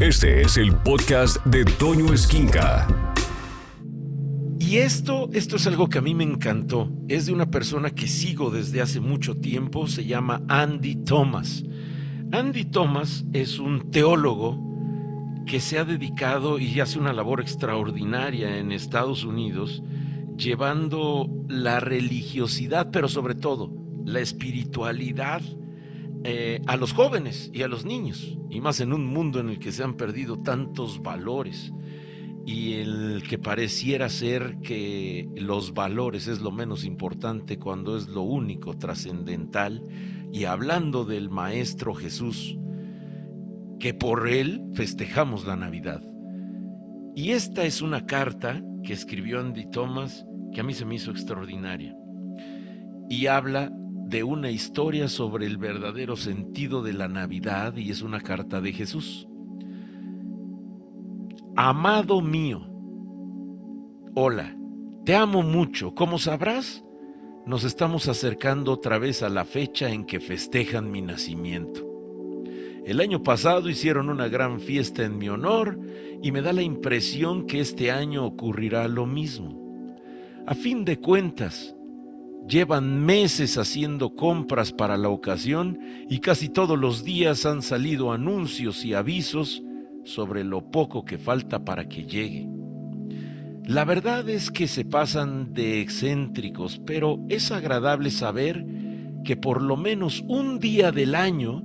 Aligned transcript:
Este 0.00 0.42
es 0.42 0.56
el 0.56 0.76
podcast 0.76 1.44
de 1.44 1.64
Toño 1.64 2.12
Esquinca. 2.12 2.86
Y 4.60 4.76
esto, 4.76 5.28
esto 5.32 5.56
es 5.56 5.66
algo 5.66 5.88
que 5.88 5.98
a 5.98 6.00
mí 6.00 6.14
me 6.14 6.22
encantó. 6.22 6.88
Es 7.08 7.26
de 7.26 7.32
una 7.32 7.50
persona 7.50 7.90
que 7.90 8.06
sigo 8.06 8.50
desde 8.50 8.80
hace 8.80 9.00
mucho 9.00 9.34
tiempo, 9.34 9.88
se 9.88 10.04
llama 10.04 10.40
Andy 10.46 11.02
Thomas. 11.02 11.64
Andy 12.30 12.66
Thomas 12.66 13.24
es 13.32 13.58
un 13.58 13.90
teólogo 13.90 14.56
que 15.46 15.58
se 15.58 15.80
ha 15.80 15.84
dedicado 15.84 16.60
y 16.60 16.78
hace 16.78 17.00
una 17.00 17.12
labor 17.12 17.40
extraordinaria 17.40 18.56
en 18.56 18.70
Estados 18.70 19.24
Unidos, 19.24 19.82
llevando 20.36 21.28
la 21.48 21.80
religiosidad, 21.80 22.92
pero 22.92 23.08
sobre 23.08 23.34
todo 23.34 23.72
la 24.04 24.20
espiritualidad 24.20 25.42
eh, 26.24 26.60
a 26.66 26.76
los 26.76 26.92
jóvenes 26.92 27.50
y 27.52 27.62
a 27.62 27.68
los 27.68 27.84
niños, 27.84 28.38
y 28.50 28.60
más 28.60 28.80
en 28.80 28.92
un 28.92 29.06
mundo 29.06 29.40
en 29.40 29.48
el 29.50 29.58
que 29.58 29.72
se 29.72 29.84
han 29.84 29.94
perdido 29.94 30.38
tantos 30.38 31.02
valores 31.02 31.72
y 32.48 32.74
el 32.74 33.22
que 33.28 33.36
pareciera 33.36 34.08
ser 34.08 34.56
que 34.62 35.28
los 35.36 35.74
valores 35.74 36.28
es 36.28 36.40
lo 36.40 36.50
menos 36.50 36.84
importante 36.84 37.58
cuando 37.58 37.96
es 37.96 38.08
lo 38.08 38.22
único 38.22 38.72
trascendental, 38.72 39.84
y 40.32 40.44
hablando 40.44 41.04
del 41.04 41.28
Maestro 41.28 41.94
Jesús, 41.94 42.58
que 43.78 43.92
por 43.92 44.28
él 44.28 44.62
festejamos 44.72 45.46
la 45.46 45.56
Navidad. 45.56 46.02
Y 47.14 47.32
esta 47.32 47.64
es 47.64 47.82
una 47.82 48.06
carta 48.06 48.62
que 48.82 48.94
escribió 48.94 49.40
Andy 49.40 49.68
Thomas 49.70 50.24
que 50.52 50.60
a 50.60 50.64
mí 50.64 50.72
se 50.72 50.86
me 50.86 50.94
hizo 50.94 51.10
extraordinaria. 51.10 51.94
Y 53.10 53.26
habla 53.26 53.70
de 54.08 54.24
una 54.24 54.50
historia 54.50 55.06
sobre 55.06 55.44
el 55.44 55.58
verdadero 55.58 56.16
sentido 56.16 56.82
de 56.82 56.94
la 56.94 57.08
Navidad 57.08 57.76
y 57.76 57.90
es 57.90 58.00
una 58.00 58.20
carta 58.20 58.62
de 58.62 58.72
Jesús. 58.72 59.28
Amado 61.54 62.22
mío, 62.22 62.66
hola, 64.14 64.56
te 65.04 65.14
amo 65.14 65.42
mucho. 65.42 65.94
Como 65.94 66.18
sabrás, 66.18 66.82
nos 67.44 67.64
estamos 67.64 68.08
acercando 68.08 68.72
otra 68.72 68.98
vez 68.98 69.22
a 69.22 69.28
la 69.28 69.44
fecha 69.44 69.90
en 69.90 70.06
que 70.06 70.20
festejan 70.20 70.90
mi 70.90 71.02
nacimiento. 71.02 71.86
El 72.86 73.00
año 73.00 73.22
pasado 73.22 73.68
hicieron 73.68 74.08
una 74.08 74.28
gran 74.28 74.60
fiesta 74.60 75.04
en 75.04 75.18
mi 75.18 75.28
honor 75.28 75.78
y 76.22 76.32
me 76.32 76.40
da 76.40 76.54
la 76.54 76.62
impresión 76.62 77.46
que 77.46 77.60
este 77.60 77.90
año 77.90 78.24
ocurrirá 78.24 78.88
lo 78.88 79.04
mismo. 79.04 79.84
A 80.46 80.54
fin 80.54 80.86
de 80.86 80.98
cuentas, 80.98 81.74
Llevan 82.48 83.04
meses 83.04 83.58
haciendo 83.58 84.14
compras 84.14 84.72
para 84.72 84.96
la 84.96 85.10
ocasión 85.10 85.78
y 86.08 86.20
casi 86.20 86.48
todos 86.48 86.78
los 86.78 87.04
días 87.04 87.44
han 87.44 87.60
salido 87.60 88.10
anuncios 88.10 88.86
y 88.86 88.94
avisos 88.94 89.62
sobre 90.04 90.44
lo 90.44 90.70
poco 90.70 91.04
que 91.04 91.18
falta 91.18 91.64
para 91.64 91.90
que 91.90 92.04
llegue. 92.04 92.48
La 93.64 93.84
verdad 93.84 94.26
es 94.30 94.50
que 94.50 94.66
se 94.66 94.86
pasan 94.86 95.52
de 95.52 95.82
excéntricos, 95.82 96.80
pero 96.86 97.20
es 97.28 97.52
agradable 97.52 98.10
saber 98.10 98.64
que 99.24 99.36
por 99.36 99.60
lo 99.60 99.76
menos 99.76 100.24
un 100.26 100.58
día 100.58 100.90
del 100.90 101.14
año 101.14 101.62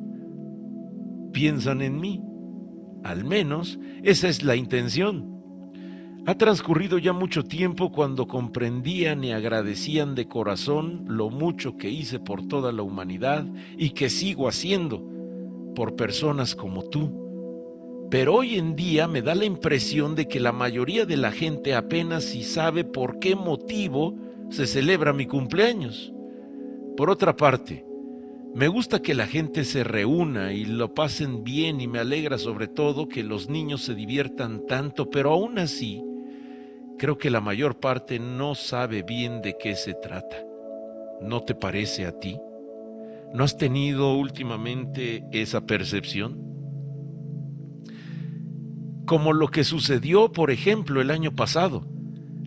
piensan 1.31 1.81
en 1.81 1.97
mí. 1.97 2.21
Al 3.05 3.23
menos 3.23 3.79
esa 4.03 4.27
es 4.27 4.43
la 4.43 4.57
intención. 4.57 5.32
Ha 6.25 6.35
transcurrido 6.35 6.97
ya 6.99 7.11
mucho 7.11 7.43
tiempo 7.43 7.91
cuando 7.91 8.27
comprendían 8.27 9.25
y 9.25 9.33
agradecían 9.33 10.15
de 10.15 10.25
corazón 10.25 11.03
lo 11.05 11.29
mucho 11.29 11.75
que 11.75 11.89
hice 11.89 12.17
por 12.17 12.47
toda 12.47 12.71
la 12.71 12.81
humanidad 12.81 13.45
y 13.77 13.89
que 13.89 14.09
sigo 14.09 14.47
haciendo 14.47 15.03
por 15.75 15.97
personas 15.97 16.55
como 16.55 16.83
tú. 16.83 18.07
Pero 18.09 18.35
hoy 18.35 18.55
en 18.57 18.77
día 18.77 19.05
me 19.09 19.21
da 19.21 19.35
la 19.35 19.43
impresión 19.43 20.15
de 20.15 20.29
que 20.29 20.39
la 20.39 20.53
mayoría 20.53 21.05
de 21.05 21.17
la 21.17 21.31
gente 21.33 21.75
apenas 21.75 22.23
si 22.23 22.43
sabe 22.43 22.85
por 22.85 23.19
qué 23.19 23.35
motivo 23.35 24.15
se 24.49 24.65
celebra 24.65 25.11
mi 25.11 25.25
cumpleaños. 25.25 26.13
Por 26.95 27.09
otra 27.09 27.35
parte, 27.35 27.85
me 28.55 28.69
gusta 28.69 29.01
que 29.01 29.13
la 29.13 29.27
gente 29.27 29.65
se 29.65 29.83
reúna 29.83 30.53
y 30.53 30.63
lo 30.63 30.93
pasen 30.93 31.43
bien 31.43 31.81
y 31.81 31.87
me 31.87 31.99
alegra 31.99 32.37
sobre 32.37 32.67
todo 32.67 33.09
que 33.09 33.23
los 33.23 33.49
niños 33.49 33.81
se 33.81 33.93
diviertan 33.93 34.65
tanto, 34.67 35.09
pero 35.09 35.31
aún 35.31 35.57
así, 35.57 36.01
creo 36.97 37.17
que 37.17 37.29
la 37.29 37.41
mayor 37.41 37.79
parte 37.79 38.19
no 38.19 38.55
sabe 38.55 39.03
bien 39.03 39.41
de 39.41 39.57
qué 39.57 39.75
se 39.75 39.93
trata. 39.93 40.37
¿No 41.21 41.41
te 41.41 41.55
parece 41.55 42.05
a 42.05 42.19
ti? 42.19 42.37
¿No 43.33 43.43
has 43.43 43.57
tenido 43.57 44.15
últimamente 44.15 45.23
esa 45.31 45.65
percepción? 45.65 46.39
Como 49.05 49.33
lo 49.33 49.47
que 49.49 49.63
sucedió, 49.63 50.31
por 50.31 50.51
ejemplo, 50.51 51.01
el 51.01 51.11
año 51.11 51.35
pasado. 51.35 51.85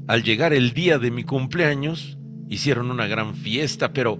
Al 0.06 0.22
llegar 0.22 0.52
el 0.52 0.72
día 0.72 0.98
de 0.98 1.10
mi 1.10 1.24
cumpleaños, 1.24 2.18
hicieron 2.48 2.90
una 2.90 3.06
gran 3.06 3.34
fiesta, 3.34 3.92
pero 3.92 4.18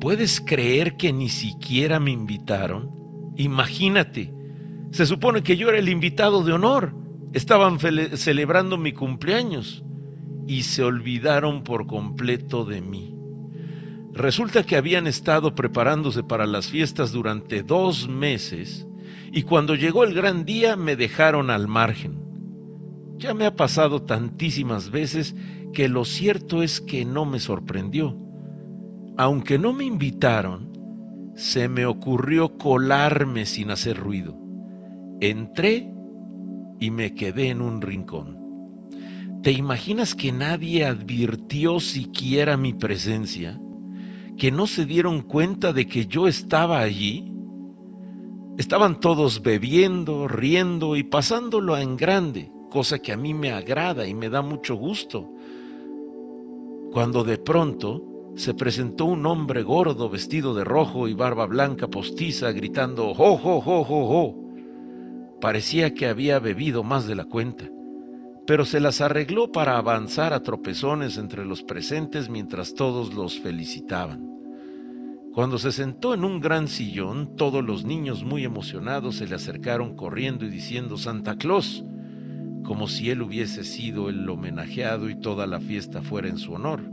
¿puedes 0.00 0.40
creer 0.40 0.96
que 0.96 1.12
ni 1.12 1.28
siquiera 1.28 1.98
me 1.98 2.10
invitaron? 2.10 2.90
Imagínate, 3.36 4.32
se 4.90 5.06
supone 5.06 5.42
que 5.42 5.56
yo 5.56 5.70
era 5.70 5.78
el 5.78 5.88
invitado 5.88 6.44
de 6.44 6.52
honor 6.52 7.01
Estaban 7.32 7.78
celebrando 7.78 8.76
mi 8.76 8.92
cumpleaños 8.92 9.82
y 10.46 10.64
se 10.64 10.82
olvidaron 10.82 11.64
por 11.64 11.86
completo 11.86 12.64
de 12.64 12.80
mí. 12.82 13.14
Resulta 14.12 14.64
que 14.64 14.76
habían 14.76 15.06
estado 15.06 15.54
preparándose 15.54 16.22
para 16.22 16.46
las 16.46 16.68
fiestas 16.68 17.12
durante 17.12 17.62
dos 17.62 18.08
meses 18.08 18.86
y 19.32 19.44
cuando 19.44 19.74
llegó 19.74 20.04
el 20.04 20.12
gran 20.12 20.44
día 20.44 20.76
me 20.76 20.94
dejaron 20.96 21.48
al 21.48 21.68
margen. 21.68 22.20
Ya 23.16 23.32
me 23.32 23.46
ha 23.46 23.56
pasado 23.56 24.02
tantísimas 24.02 24.90
veces 24.90 25.34
que 25.72 25.88
lo 25.88 26.04
cierto 26.04 26.62
es 26.62 26.82
que 26.82 27.06
no 27.06 27.24
me 27.24 27.40
sorprendió. 27.40 28.18
Aunque 29.16 29.58
no 29.58 29.72
me 29.72 29.84
invitaron, 29.84 30.72
se 31.34 31.70
me 31.70 31.86
ocurrió 31.86 32.58
colarme 32.58 33.46
sin 33.46 33.70
hacer 33.70 33.96
ruido. 33.96 34.36
Entré 35.20 35.90
y 36.82 36.90
me 36.90 37.14
quedé 37.14 37.50
en 37.50 37.62
un 37.62 37.80
rincón. 37.80 38.36
¿Te 39.44 39.52
imaginas 39.52 40.16
que 40.16 40.32
nadie 40.32 40.84
advirtió 40.84 41.78
siquiera 41.78 42.56
mi 42.56 42.72
presencia? 42.72 43.60
¿Que 44.36 44.50
no 44.50 44.66
se 44.66 44.84
dieron 44.84 45.22
cuenta 45.22 45.72
de 45.72 45.86
que 45.86 46.06
yo 46.06 46.26
estaba 46.26 46.80
allí? 46.80 47.32
Estaban 48.58 48.98
todos 48.98 49.42
bebiendo, 49.42 50.26
riendo 50.26 50.96
y 50.96 51.04
pasándolo 51.04 51.78
en 51.78 51.96
grande, 51.96 52.50
cosa 52.68 52.98
que 52.98 53.12
a 53.12 53.16
mí 53.16 53.32
me 53.32 53.52
agrada 53.52 54.08
y 54.08 54.14
me 54.14 54.28
da 54.28 54.42
mucho 54.42 54.74
gusto. 54.74 55.30
Cuando 56.90 57.22
de 57.22 57.38
pronto 57.38 58.32
se 58.34 58.54
presentó 58.54 59.04
un 59.04 59.24
hombre 59.26 59.62
gordo 59.62 60.10
vestido 60.10 60.52
de 60.52 60.64
rojo 60.64 61.06
y 61.06 61.14
barba 61.14 61.46
blanca 61.46 61.86
postiza 61.86 62.50
gritando 62.50 63.14
¡Jo, 63.14 63.38
jo, 63.38 63.60
jo, 63.60 63.84
jo, 63.84 64.06
jo! 64.08 64.41
Parecía 65.42 65.92
que 65.92 66.06
había 66.06 66.38
bebido 66.38 66.84
más 66.84 67.08
de 67.08 67.16
la 67.16 67.24
cuenta, 67.24 67.68
pero 68.46 68.64
se 68.64 68.78
las 68.78 69.00
arregló 69.00 69.50
para 69.50 69.76
avanzar 69.76 70.32
a 70.32 70.44
tropezones 70.44 71.18
entre 71.18 71.44
los 71.44 71.64
presentes 71.64 72.28
mientras 72.28 72.74
todos 72.74 73.12
los 73.12 73.40
felicitaban. 73.40 74.24
Cuando 75.34 75.58
se 75.58 75.72
sentó 75.72 76.14
en 76.14 76.22
un 76.22 76.38
gran 76.38 76.68
sillón, 76.68 77.34
todos 77.34 77.64
los 77.64 77.84
niños 77.84 78.22
muy 78.22 78.44
emocionados 78.44 79.16
se 79.16 79.26
le 79.26 79.34
acercaron 79.34 79.96
corriendo 79.96 80.44
y 80.44 80.48
diciendo 80.48 80.96
Santa 80.96 81.34
Claus, 81.34 81.84
como 82.62 82.86
si 82.86 83.10
él 83.10 83.20
hubiese 83.20 83.64
sido 83.64 84.10
el 84.10 84.30
homenajeado 84.30 85.10
y 85.10 85.18
toda 85.18 85.48
la 85.48 85.58
fiesta 85.58 86.02
fuera 86.02 86.28
en 86.28 86.38
su 86.38 86.52
honor. 86.52 86.84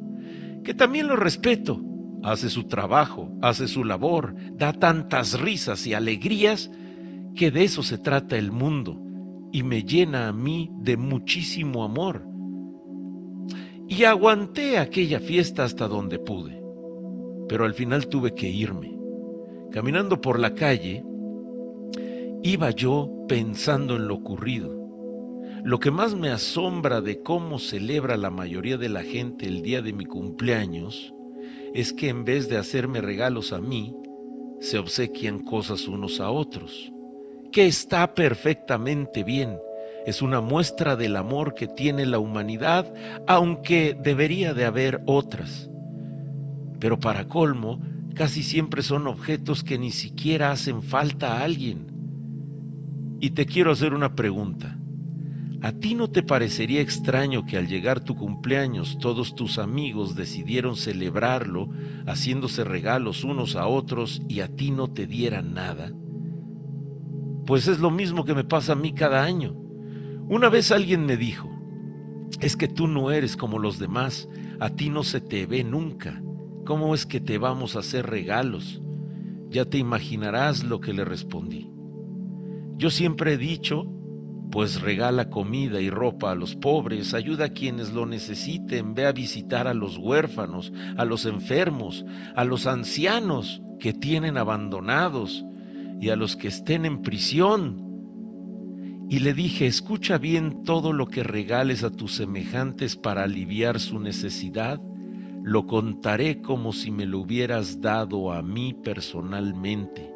Que 0.63 0.73
también 0.73 1.05
lo 1.05 1.15
respeto, 1.15 1.83
hace 2.23 2.49
su 2.49 2.63
trabajo, 2.63 3.31
hace 3.43 3.67
su 3.67 3.83
labor, 3.83 4.33
da 4.53 4.73
tantas 4.73 5.39
risas 5.39 5.85
y 5.85 5.93
alegrías 5.93 6.71
que 7.39 7.51
de 7.51 7.63
eso 7.63 7.83
se 7.83 7.97
trata 7.97 8.37
el 8.37 8.51
mundo 8.51 9.01
y 9.53 9.63
me 9.63 9.83
llena 9.83 10.27
a 10.27 10.33
mí 10.33 10.69
de 10.81 10.97
muchísimo 10.97 11.85
amor. 11.85 12.27
Y 13.87 14.03
aguanté 14.03 14.77
aquella 14.77 15.21
fiesta 15.21 15.63
hasta 15.63 15.87
donde 15.87 16.19
pude, 16.19 16.61
pero 17.47 17.63
al 17.63 17.73
final 17.75 18.09
tuve 18.09 18.35
que 18.35 18.49
irme. 18.49 18.99
Caminando 19.71 20.19
por 20.19 20.37
la 20.37 20.53
calle, 20.53 21.05
iba 22.43 22.71
yo 22.71 23.09
pensando 23.29 23.95
en 23.95 24.09
lo 24.09 24.15
ocurrido. 24.15 24.75
Lo 25.63 25.79
que 25.79 25.91
más 25.91 26.15
me 26.15 26.31
asombra 26.31 26.99
de 26.99 27.21
cómo 27.21 27.57
celebra 27.57 28.17
la 28.17 28.31
mayoría 28.31 28.77
de 28.77 28.89
la 28.89 29.03
gente 29.03 29.45
el 29.45 29.61
día 29.61 29.81
de 29.81 29.93
mi 29.93 30.03
cumpleaños 30.03 31.13
es 31.73 31.93
que 31.93 32.09
en 32.09 32.25
vez 32.25 32.49
de 32.49 32.57
hacerme 32.57 32.99
regalos 32.99 33.53
a 33.53 33.61
mí, 33.61 33.95
se 34.59 34.77
obsequian 34.77 35.39
cosas 35.39 35.87
unos 35.87 36.19
a 36.19 36.31
otros 36.31 36.91
que 37.51 37.67
está 37.67 38.13
perfectamente 38.13 39.23
bien. 39.23 39.57
Es 40.05 40.21
una 40.21 40.41
muestra 40.41 40.95
del 40.95 41.15
amor 41.15 41.53
que 41.53 41.67
tiene 41.67 42.05
la 42.05 42.19
humanidad, 42.19 42.91
aunque 43.27 43.97
debería 44.01 44.53
de 44.53 44.65
haber 44.65 45.01
otras. 45.05 45.69
Pero 46.79 46.99
para 46.99 47.27
colmo, 47.27 47.81
casi 48.15 48.43
siempre 48.43 48.81
son 48.81 49.07
objetos 49.07 49.63
que 49.63 49.77
ni 49.77 49.91
siquiera 49.91 50.51
hacen 50.51 50.81
falta 50.81 51.37
a 51.37 51.43
alguien. 51.43 51.87
Y 53.19 53.31
te 53.31 53.45
quiero 53.45 53.71
hacer 53.71 53.93
una 53.93 54.15
pregunta. 54.15 54.77
¿A 55.61 55.73
ti 55.73 55.93
no 55.93 56.09
te 56.09 56.23
parecería 56.23 56.79
extraño 56.79 57.45
que 57.45 57.57
al 57.57 57.67
llegar 57.67 57.99
tu 57.99 58.15
cumpleaños 58.15 58.97
todos 58.97 59.35
tus 59.35 59.59
amigos 59.59 60.15
decidieron 60.15 60.77
celebrarlo 60.77 61.69
haciéndose 62.07 62.63
regalos 62.63 63.25
unos 63.25 63.57
a 63.57 63.67
otros 63.67 64.21
y 64.29 64.39
a 64.39 64.47
ti 64.47 64.71
no 64.71 64.87
te 64.87 65.05
dieran 65.05 65.53
nada? 65.53 65.91
Pues 67.49 67.67
es 67.67 67.79
lo 67.79 67.89
mismo 67.89 68.25
que 68.25 68.35
me 68.35 68.43
pasa 68.43 68.73
a 68.73 68.75
mí 68.75 68.93
cada 68.93 69.23
año. 69.23 69.55
Una 70.27 70.49
vez 70.49 70.71
alguien 70.71 71.07
me 71.07 71.17
dijo, 71.17 71.49
es 72.41 72.55
que 72.55 72.67
tú 72.67 72.87
no 72.87 73.09
eres 73.09 73.35
como 73.35 73.57
los 73.57 73.79
demás, 73.79 74.29
a 74.59 74.69
ti 74.69 74.91
no 74.91 75.01
se 75.01 75.19
te 75.19 75.47
ve 75.47 75.63
nunca. 75.63 76.21
¿Cómo 76.63 76.93
es 76.93 77.07
que 77.07 77.19
te 77.19 77.39
vamos 77.39 77.75
a 77.75 77.79
hacer 77.79 78.05
regalos? 78.05 78.83
Ya 79.49 79.65
te 79.65 79.79
imaginarás 79.79 80.63
lo 80.63 80.79
que 80.79 80.93
le 80.93 81.03
respondí. 81.05 81.71
Yo 82.77 82.91
siempre 82.91 83.33
he 83.33 83.37
dicho 83.39 83.87
pues 84.51 84.81
regala 84.81 85.31
comida 85.31 85.81
y 85.81 85.89
ropa 85.89 86.29
a 86.29 86.35
los 86.35 86.55
pobres, 86.55 87.15
ayuda 87.15 87.45
a 87.45 87.53
quienes 87.53 87.93
lo 87.93 88.05
necesiten, 88.05 88.93
ve 88.93 89.07
a 89.07 89.11
visitar 89.11 89.67
a 89.67 89.73
los 89.73 89.97
huérfanos, 89.97 90.71
a 90.97 91.03
los 91.03 91.25
enfermos, 91.25 92.05
a 92.35 92.43
los 92.43 92.67
ancianos 92.67 93.63
que 93.79 93.93
tienen 93.93 94.37
abandonados 94.37 95.45
y 95.99 96.09
a 96.09 96.15
los 96.15 96.35
que 96.35 96.47
estén 96.47 96.85
en 96.85 97.01
prisión. 97.01 97.85
Y 99.09 99.19
le 99.19 99.33
dije, 99.33 99.65
escucha 99.65 100.17
bien 100.17 100.63
todo 100.63 100.93
lo 100.93 101.07
que 101.07 101.23
regales 101.23 101.83
a 101.83 101.89
tus 101.89 102.15
semejantes 102.15 102.95
para 102.95 103.23
aliviar 103.23 103.79
su 103.79 103.99
necesidad, 103.99 104.79
lo 105.43 105.65
contaré 105.65 106.41
como 106.41 106.73
si 106.73 106.91
me 106.91 107.05
lo 107.05 107.19
hubieras 107.19 107.81
dado 107.81 108.31
a 108.31 108.41
mí 108.41 108.73
personalmente. 108.73 110.13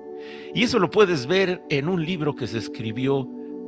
Y 0.54 0.64
eso 0.64 0.80
lo 0.80 0.90
puedes 0.90 1.26
ver 1.26 1.64
en 1.70 1.90
un 1.90 2.06
libro 2.06 2.36
que 2.36 2.48
se 2.48 2.60
escribió 2.60 3.28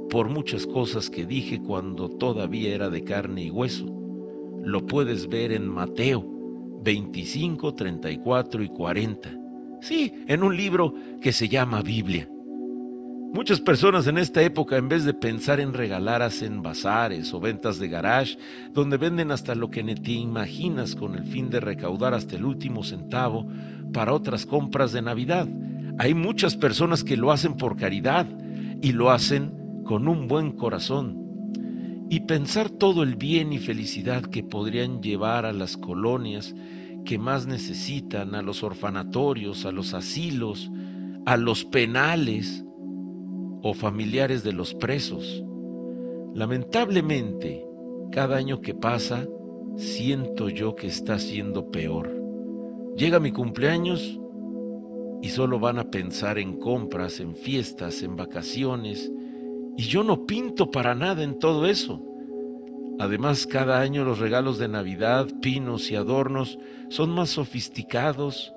por 0.10 0.30
muchas 0.30 0.68
cosas 0.68 1.10
que 1.10 1.26
dije 1.26 1.60
cuando 1.60 2.10
todavía 2.10 2.74
era 2.74 2.90
de 2.90 3.04
carne 3.04 3.44
y 3.46 3.50
hueso. 3.50 3.86
Lo 4.64 4.86
puedes 4.86 5.28
ver 5.28 5.52
en 5.52 5.68
Mateo 5.68 6.26
25, 6.84 7.74
34 7.74 8.64
y 8.64 8.70
40. 8.70 9.45
Sí, 9.82 10.14
en 10.28 10.44
un 10.44 10.56
libro 10.56 10.94
que 11.22 11.32
se 11.32 11.48
llama 11.48 11.82
Biblia. 11.82 12.28
Muchas 13.34 13.60
personas 13.60 14.08
en 14.08 14.18
esta 14.18 14.42
época, 14.42 14.78
en 14.78 14.88
vez 14.88 15.04
de 15.04 15.14
pensar 15.14 15.60
en 15.60 15.74
regalar, 15.74 16.22
hacen 16.22 16.62
bazares 16.62 17.34
o 17.34 17.42
ventas 17.42 17.80
de 17.80 17.90
garage, 17.90 18.38
donde 18.72 18.96
venden 18.96 19.30
hasta 19.30 19.56
lo 19.56 19.70
que 19.70 19.84
ni 19.84 19.94
te 19.94 20.14
imaginas 20.14 20.96
con 20.96 21.16
el 21.16 21.26
fin 21.26 21.50
de 21.50 21.60
recaudar 21.60 22.14
hasta 22.14 22.38
el 22.38 22.46
último 22.46 22.84
centavo 22.84 23.46
para 23.92 24.14
otras 24.14 24.46
compras 24.46 24.94
de 24.94 25.02
Navidad. 25.02 25.50
Hay 25.98 26.14
muchas 26.14 26.56
personas 26.56 27.04
que 27.04 27.18
lo 27.18 27.32
hacen 27.32 27.56
por 27.56 27.76
caridad 27.76 28.26
y 28.82 28.94
lo 28.94 29.12
hacen 29.12 29.84
con 29.84 30.08
un 30.08 30.30
buen 30.30 30.54
corazón 30.54 31.26
y 32.10 32.22
pensar 32.22 32.70
todo 32.70 33.04
el 33.04 33.16
bien 33.16 33.52
y 33.52 33.58
felicidad 33.58 34.24
que 34.24 34.44
podrían 34.44 35.02
llevar 35.02 35.46
a 35.46 35.54
las 35.54 35.76
colonias 35.76 36.56
que 37.06 37.18
más 37.18 37.48
necesitan, 37.48 38.36
a 38.36 38.42
los 38.42 38.64
orfanatorios, 38.64 39.66
a 39.66 39.72
los 39.72 39.94
asilos, 39.94 40.70
a 41.26 41.38
los 41.38 41.64
penales 41.64 42.66
o 43.62 43.74
familiares 43.74 44.44
de 44.44 44.52
los 44.52 44.74
presos. 44.74 45.44
Lamentablemente, 46.34 47.66
cada 48.12 48.36
año 48.36 48.60
que 48.60 48.76
pasa, 48.76 49.26
siento 49.78 50.50
yo 50.50 50.76
que 50.76 50.88
está 50.88 51.18
siendo 51.20 51.72
peor. 51.72 52.12
Llega 52.98 53.20
mi 53.20 53.32
cumpleaños 53.32 54.20
y 55.22 55.30
solo 55.30 55.60
van 55.60 55.80
a 55.80 55.90
pensar 55.90 56.38
en 56.38 56.60
compras, 56.60 57.20
en 57.20 57.36
fiestas, 57.36 58.04
en 58.04 58.16
vacaciones, 58.16 59.12
y 59.78 59.84
yo 59.84 60.04
no 60.04 60.26
pinto 60.26 60.72
para 60.72 60.96
nada 60.96 61.24
en 61.24 61.40
todo 61.40 61.66
eso. 61.66 62.02
Además, 63.00 63.46
cada 63.46 63.82
año 63.82 64.06
los 64.06 64.20
regalos 64.20 64.58
de 64.58 64.68
Navidad, 64.68 65.28
pinos 65.42 65.92
y 65.92 65.96
adornos 65.96 66.58
son 66.90 67.12
más 67.12 67.30
sofisticados 67.30 68.54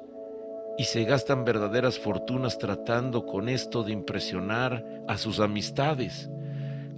y 0.78 0.84
se 0.84 1.04
gastan 1.04 1.44
verdaderas 1.44 1.98
fortunas 1.98 2.56
tratando 2.58 3.26
con 3.26 3.48
esto 3.48 3.82
de 3.82 3.92
impresionar 3.92 4.84
a 5.08 5.18
sus 5.18 5.40
amistades, 5.40 6.30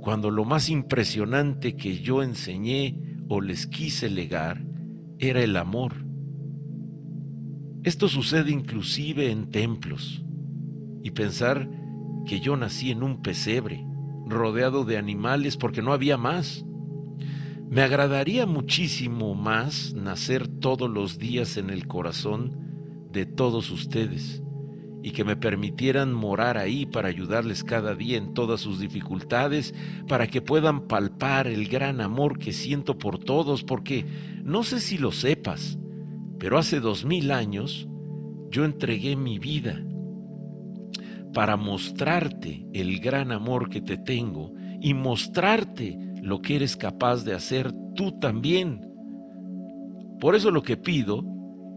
cuando 0.03 0.31
lo 0.31 0.45
más 0.45 0.69
impresionante 0.69 1.77
que 1.77 1.99
yo 1.99 2.23
enseñé 2.23 3.01
o 3.29 3.41
les 3.41 3.67
quise 3.67 4.11
legar 4.11 4.63
era 5.19 5.43
el 5.43 5.57
amor. 5.57 5.95
Esto 7.85 8.09
sucede 8.09 8.51
inclusive 8.51 9.31
en 9.31 9.49
templos 9.49 10.23
y 11.03 11.13
pensar 11.13 11.71
que 12.27 12.41
yo 12.41 12.57
nací 12.57 12.91
en 12.91 13.03
un 13.03 13.23
pesebre 13.23 13.87
rodeado 14.27 14.85
de 14.85 14.99
animales 14.99 15.57
porque 15.57 15.81
no 15.81 15.95
había 15.95 16.19
más. 16.19 16.67
Me 17.71 17.83
agradaría 17.83 18.47
muchísimo 18.47 19.37
más 19.37 19.95
nacer 19.95 20.49
todos 20.49 20.91
los 20.91 21.21
días 21.21 21.57
en 21.57 21.71
el 21.71 21.87
corazón 21.87 23.07
de 23.13 23.27
todos 23.27 23.71
ustedes 23.71 24.43
y 25.05 25.13
que 25.13 25.23
me 25.23 25.37
permitieran 25.37 26.13
morar 26.13 26.59
ahí 26.59 26.85
para 26.85 27.07
ayudarles 27.07 27.63
cada 27.63 27.95
día 27.95 28.19
en 28.19 28.35
todas 28.35 28.61
sus 28.61 28.81
dificultades, 28.81 29.73
para 30.09 30.27
que 30.27 30.43
puedan 30.43 30.89
palpar 30.89 31.47
el 31.47 31.69
gran 31.69 32.01
amor 32.01 32.41
que 32.41 32.53
siento 32.53 32.99
por 32.99 33.21
todos, 33.21 33.63
porque 33.63 34.05
no 34.43 34.65
sé 34.65 34.81
si 34.81 34.99
lo 34.99 35.13
sepas, 35.13 35.79
pero 36.41 36.59
hace 36.59 36.81
dos 36.81 37.05
mil 37.05 37.31
años 37.31 37.87
yo 38.51 38.65
entregué 38.65 39.15
mi 39.15 39.39
vida 39.39 39.81
para 41.33 41.57
mostrarte 41.57 42.67
el 42.73 42.99
gran 42.99 43.31
amor 43.31 43.71
que 43.71 43.81
te 43.81 43.97
tengo 43.97 44.53
y 44.81 44.93
mostrarte 44.93 46.10
lo 46.23 46.41
que 46.41 46.57
eres 46.57 46.77
capaz 46.77 47.25
de 47.25 47.35
hacer 47.35 47.73
tú 47.95 48.19
también. 48.19 48.87
Por 50.21 50.35
eso 50.35 50.51
lo 50.51 50.63
que 50.63 50.77
pido 50.77 51.25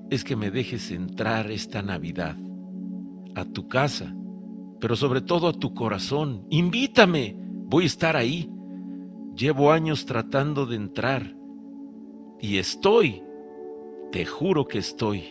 es 0.09 0.23
que 0.23 0.35
me 0.35 0.51
dejes 0.51 0.91
entrar 0.91 1.49
esta 1.51 1.81
Navidad 1.81 2.35
a 3.35 3.45
tu 3.45 3.67
casa, 3.67 4.15
pero 4.79 4.95
sobre 4.95 5.21
todo 5.21 5.47
a 5.47 5.53
tu 5.53 5.73
corazón. 5.73 6.45
Invítame, 6.49 7.35
voy 7.37 7.85
a 7.85 7.87
estar 7.87 8.15
ahí. 8.15 8.49
Llevo 9.35 9.71
años 9.71 10.05
tratando 10.05 10.65
de 10.65 10.75
entrar 10.75 11.35
y 12.39 12.57
estoy, 12.57 13.23
te 14.11 14.25
juro 14.25 14.67
que 14.67 14.77
estoy, 14.77 15.23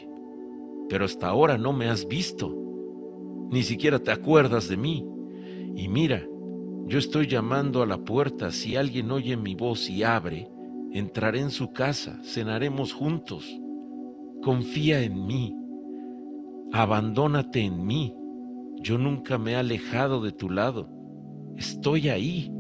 pero 0.89 1.05
hasta 1.05 1.29
ahora 1.29 1.57
no 1.57 1.73
me 1.73 1.89
has 1.89 2.09
visto 2.09 2.63
ni 3.53 3.63
siquiera 3.63 3.99
te 3.99 4.11
acuerdas 4.11 4.67
de 4.69 4.79
mí. 4.79 5.07
Y 5.77 5.87
mira, 5.89 6.27
yo 6.93 6.99
estoy 6.99 7.27
llamando 7.27 7.83
a 7.83 7.87
la 7.87 7.97
puerta, 7.97 8.51
si 8.51 8.77
alguien 8.77 9.11
oye 9.13 9.35
mi 9.35 9.55
voz 9.55 9.89
y 9.89 10.03
abre, 10.03 10.51
entraré 10.93 11.41
en 11.41 11.49
su 11.49 11.73
casa, 11.73 12.21
cenaremos 12.23 12.93
juntos. 12.93 13.47
Confía 14.43 15.01
en 15.01 15.25
mí, 15.25 15.57
abandónate 16.71 17.63
en 17.63 17.87
mí, 17.87 18.15
yo 18.83 18.99
nunca 18.99 19.39
me 19.39 19.53
he 19.53 19.57
alejado 19.57 20.21
de 20.21 20.33
tu 20.33 20.51
lado, 20.51 20.91
estoy 21.57 22.11
ahí, 22.11 22.53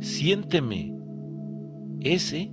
siénteme. 0.00 0.96
Ese, 2.00 2.50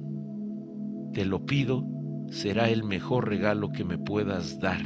te 1.14 1.24
lo 1.24 1.46
pido, 1.46 1.88
será 2.32 2.70
el 2.70 2.84
mejor 2.84 3.30
regalo 3.30 3.72
que 3.72 3.86
me 3.86 3.98
puedas 3.98 4.60
dar. 4.60 4.84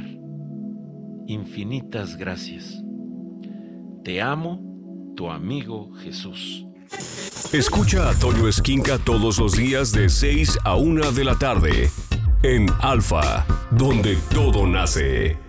Infinitas 1.26 2.16
gracias. 2.16 2.80
Te 4.04 4.22
amo, 4.22 4.67
tu 5.18 5.28
amigo 5.28 5.90
Jesús. 6.00 6.64
Escucha 7.52 8.08
a 8.08 8.14
Toño 8.14 8.46
Esquinca 8.46 8.98
todos 8.98 9.40
los 9.40 9.56
días 9.56 9.90
de 9.90 10.08
6 10.08 10.60
a 10.62 10.76
1 10.76 11.10
de 11.10 11.24
la 11.24 11.36
tarde 11.36 11.90
en 12.44 12.68
Alfa, 12.78 13.44
donde 13.72 14.16
todo 14.32 14.64
nace. 14.64 15.47